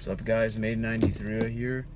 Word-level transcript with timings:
What's 0.00 0.08
up, 0.08 0.24
guys? 0.24 0.56
Made 0.56 0.78
93 0.78 1.34
right 1.40 1.50
here. 1.50 1.86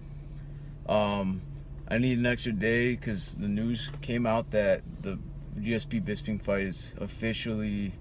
Um, 0.86 1.40
I 1.88 1.96
need 1.96 2.18
an 2.18 2.26
extra 2.26 2.52
day 2.52 2.90
because 2.96 3.34
the 3.34 3.48
news 3.48 3.90
came 4.02 4.26
out 4.26 4.50
that 4.50 4.82
the 5.00 5.18
GSP 5.58 6.04
Bisping 6.04 6.38
fight 6.38 6.64
is 6.64 6.94
officially 7.00 7.92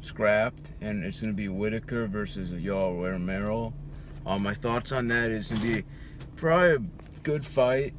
scrapped 0.00 0.72
and 0.80 1.04
it's 1.04 1.20
going 1.20 1.32
to 1.32 1.36
be 1.36 1.48
Whittaker 1.48 2.08
versus 2.08 2.52
Yoel 2.52 3.00
Romero. 3.00 3.72
Um, 4.26 4.42
my 4.42 4.54
thoughts 4.54 4.90
on 4.90 5.06
that 5.06 5.30
is 5.30 5.52
going 5.52 5.62
to 5.62 5.72
be 5.82 5.84
probably 6.34 6.72
a 6.72 7.20
good 7.22 7.46
fight. 7.46 7.94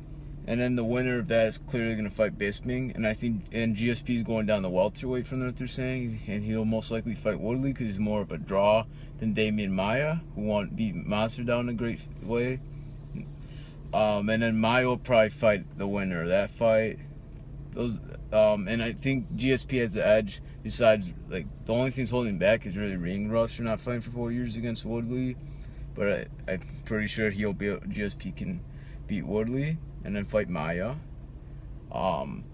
And 0.49 0.59
then 0.59 0.73
the 0.73 0.83
winner 0.83 1.19
of 1.19 1.27
that 1.27 1.45
is 1.45 1.59
clearly 1.59 1.93
going 1.93 2.09
to 2.09 2.13
fight 2.13 2.39
Bisping. 2.39 2.95
And 2.95 3.05
I 3.05 3.13
think, 3.13 3.43
and 3.51 3.75
GSP 3.75 4.15
is 4.15 4.23
going 4.23 4.47
down 4.47 4.63
the 4.63 4.69
welterweight 4.69 5.27
from 5.27 5.45
what 5.45 5.55
they're 5.55 5.67
saying. 5.67 6.21
And 6.25 6.43
he'll 6.43 6.65
most 6.65 6.89
likely 6.89 7.13
fight 7.13 7.39
Woodley 7.39 7.71
because 7.71 7.85
he's 7.85 7.99
more 7.99 8.21
of 8.21 8.31
a 8.31 8.39
draw 8.39 8.83
than 9.19 9.35
Demian 9.35 9.69
Maia, 9.69 10.15
who 10.33 10.41
won 10.41 10.71
beat 10.73 10.95
Monster 10.95 11.43
down 11.43 11.69
a 11.69 11.73
great 11.75 12.03
way. 12.23 12.59
Um, 13.93 14.27
and 14.27 14.41
then 14.41 14.59
Maia 14.59 14.87
will 14.87 14.97
probably 14.97 15.29
fight 15.29 15.77
the 15.77 15.85
winner 15.85 16.23
of 16.23 16.29
that 16.29 16.49
fight. 16.49 16.97
Those, 17.73 17.99
um, 18.33 18.67
and 18.67 18.81
I 18.81 18.91
think 18.91 19.31
GSP 19.35 19.79
has 19.81 19.93
the 19.93 20.05
edge. 20.05 20.41
Besides, 20.63 21.13
like 21.29 21.45
the 21.65 21.73
only 21.73 21.91
thing's 21.91 22.09
holding 22.09 22.39
back 22.39 22.65
is 22.65 22.75
really 22.75 22.97
ring 22.97 23.29
rust 23.29 23.55
for 23.55 23.61
not 23.61 23.79
fighting 23.79 24.01
for 24.01 24.09
four 24.09 24.31
years 24.31 24.55
against 24.55 24.83
Woodley. 24.83 25.37
But 25.93 26.11
I, 26.11 26.53
I'm 26.53 26.61
pretty 26.85 27.05
sure 27.05 27.29
he'll 27.29 27.53
be 27.53 27.67
GSP 27.67 28.35
can 28.35 28.61
beat 29.09 29.25
Woodley 29.25 29.77
and 30.05 30.15
then 30.15 30.23
fight 30.23 30.47
Maia. 30.47 30.95
Um, 31.91 32.45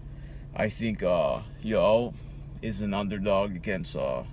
I 0.56 0.68
think 0.68 1.02
uh, 1.02 1.42
Yo 1.62 2.14
is 2.62 2.80
an 2.80 2.94
underdog 2.94 3.54
against 3.54 3.94
uh, 3.94 4.24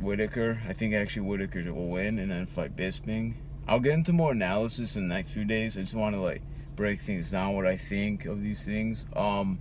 Whittaker. 0.00 0.58
I 0.66 0.72
think 0.72 0.94
actually 0.94 1.26
Whittaker 1.26 1.70
will 1.72 1.88
win 1.88 2.20
and 2.20 2.30
then 2.30 2.46
fight 2.46 2.76
Bisping. 2.76 3.34
I'll 3.68 3.80
get 3.80 3.94
into 3.94 4.12
more 4.12 4.32
analysis 4.32 4.96
in 4.96 5.08
the 5.08 5.14
next 5.14 5.32
few 5.32 5.44
days. 5.44 5.76
I 5.76 5.82
just 5.82 5.94
want 5.94 6.14
to 6.14 6.20
like 6.20 6.42
break 6.76 7.00
things 7.00 7.30
down, 7.30 7.54
what 7.54 7.66
I 7.66 7.76
think 7.76 8.24
of 8.24 8.40
these 8.40 8.64
things. 8.64 9.06
Um, 9.14 9.58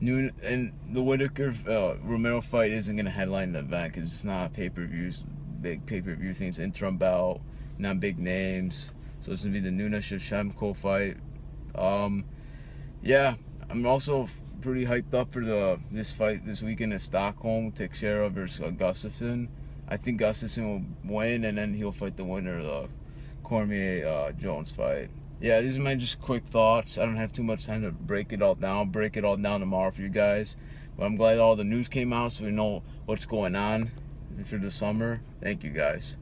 new 0.00 0.30
and 0.42 0.72
the 0.92 1.02
Whittaker 1.02 1.52
uh, 1.68 1.96
Romero 2.02 2.40
fight 2.40 2.70
isn't 2.70 2.96
gonna 2.96 3.10
headline 3.10 3.52
the 3.52 3.60
event 3.60 3.92
because 3.92 4.10
it's 4.10 4.24
not 4.24 4.54
pay 4.54 4.70
per 4.70 4.86
views, 4.86 5.24
big 5.60 5.84
pay 5.84 6.00
per 6.00 6.14
view 6.14 6.32
things, 6.32 6.58
interim 6.58 6.96
bout, 6.96 7.40
not 7.78 8.00
big 8.00 8.18
names. 8.18 8.92
So 9.20 9.32
it's 9.32 9.42
gonna 9.42 9.54
be 9.54 9.60
the 9.60 9.70
Nunes 9.70 10.04
Shevchenko 10.04 10.76
fight. 10.76 11.16
Um, 11.74 12.24
yeah, 13.02 13.34
I'm 13.70 13.86
also 13.86 14.28
pretty 14.60 14.84
hyped 14.84 15.14
up 15.14 15.32
for 15.32 15.44
the 15.44 15.78
this 15.90 16.12
fight 16.12 16.44
this 16.44 16.62
weekend 16.62 16.92
in 16.92 16.98
Stockholm, 16.98 17.72
Teixeira 17.72 18.28
versus 18.28 18.60
Gustafsson. 18.72 19.48
I 19.88 19.96
think 19.96 20.20
Gustafsson 20.20 20.64
will 20.64 21.14
win, 21.14 21.44
and 21.44 21.56
then 21.56 21.72
he'll 21.72 21.92
fight 21.92 22.16
the 22.16 22.24
winner 22.24 22.58
of 22.58 22.64
the 22.64 22.88
Cormier 23.42 24.06
uh, 24.06 24.32
Jones 24.32 24.70
fight. 24.70 25.10
Yeah, 25.40 25.60
these 25.60 25.78
are 25.78 25.80
my 25.80 25.94
just 25.94 26.20
quick 26.20 26.44
thoughts. 26.44 26.98
I 26.98 27.04
don't 27.04 27.16
have 27.16 27.32
too 27.32 27.44
much 27.44 27.64
time 27.64 27.82
to 27.82 27.92
break 27.92 28.32
it 28.32 28.42
all 28.42 28.56
down. 28.56 28.90
Break 28.90 29.16
it 29.16 29.24
all 29.24 29.36
down 29.36 29.60
tomorrow 29.60 29.90
for 29.90 30.02
you 30.02 30.08
guys. 30.08 30.56
But 30.96 31.04
I'm 31.04 31.16
glad 31.16 31.38
all 31.38 31.54
the 31.54 31.64
news 31.64 31.86
came 31.86 32.12
out 32.12 32.32
so 32.32 32.44
we 32.44 32.50
know 32.50 32.82
what's 33.06 33.24
going 33.24 33.54
on 33.54 33.92
for 34.44 34.58
the 34.58 34.70
summer. 34.70 35.20
Thank 35.40 35.62
you 35.62 35.70
guys. 35.70 36.16